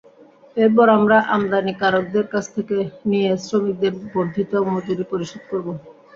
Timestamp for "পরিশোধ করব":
5.11-5.67